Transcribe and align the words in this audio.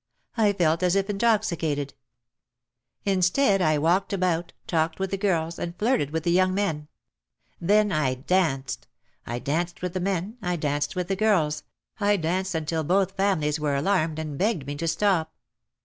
I 0.35 0.53
felt 0.53 0.81
as 0.81 0.95
if 0.95 1.11
intoxicated. 1.11 1.93
Instead 3.05 3.61
I 3.61 3.77
walked 3.77 4.13
about, 4.13 4.51
talked 4.65 4.97
to 4.97 5.05
the 5.05 5.15
girls 5.15 5.57
216 5.57 5.61
OUT 5.61 5.67
OF 5.67 5.77
THE 5.77 5.85
SHADOW 5.87 5.91
and 5.91 5.99
flirted 6.01 6.11
with 6.11 6.23
the 6.23 6.31
young 6.31 6.53
men. 6.55 6.87
Then 7.59 7.91
I 7.91 8.15
danced. 8.15 8.87
I 9.27 9.37
danced 9.37 9.83
with 9.83 9.93
the 9.93 9.99
men, 9.99 10.39
I 10.41 10.55
danced 10.55 10.95
with 10.95 11.07
the 11.07 11.15
girls, 11.15 11.61
I 11.99 12.17
danced 12.17 12.55
until 12.55 12.83
both 12.83 13.11
families 13.11 13.59
were 13.59 13.75
alarmed 13.75 14.17
and 14.17 14.39
begged 14.39 14.65
me 14.65 14.73
to 14.77 14.87
stop. 14.87 15.35